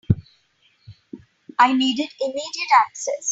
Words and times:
I 1.59 1.73
needed 1.73 2.09
immediate 2.19 2.71
access. 2.79 3.29